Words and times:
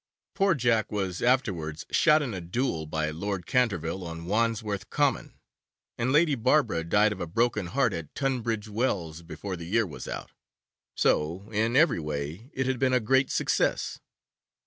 Poor 0.33 0.55
Jack 0.55 0.91
was 0.91 1.21
afterwards 1.21 1.85
shot 1.91 2.23
in 2.23 2.33
a 2.33 2.41
duel 2.41 2.87
by 2.87 3.11
Lord 3.11 3.45
Canterville 3.45 4.03
on 4.03 4.25
Wandsworth 4.25 4.89
Common, 4.89 5.35
and 5.95 6.11
Lady 6.11 6.33
Barbara 6.33 6.83
died 6.83 7.11
of 7.11 7.21
a 7.21 7.27
broken 7.27 7.67
heart 7.67 7.93
at 7.93 8.15
Tunbridge 8.15 8.67
Wells 8.67 9.21
before 9.21 9.55
the 9.55 9.67
year 9.67 9.85
was 9.85 10.07
out, 10.07 10.31
so, 10.95 11.51
in 11.51 11.75
every 11.75 11.99
way, 11.99 12.49
it 12.55 12.65
had 12.65 12.79
been 12.79 12.93
a 12.93 12.99
great 12.99 13.29
success. 13.29 13.99